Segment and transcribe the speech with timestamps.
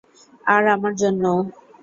[0.45, 1.37] আর আমার জন্যও।